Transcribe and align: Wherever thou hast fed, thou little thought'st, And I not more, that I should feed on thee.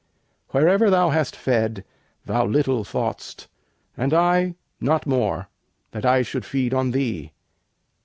Wherever 0.49 0.89
thou 0.89 1.11
hast 1.11 1.35
fed, 1.35 1.85
thou 2.25 2.47
little 2.47 2.83
thought'st, 2.83 3.47
And 3.95 4.15
I 4.15 4.55
not 4.79 5.05
more, 5.05 5.47
that 5.91 6.07
I 6.07 6.23
should 6.23 6.43
feed 6.43 6.73
on 6.73 6.89
thee. 6.89 7.33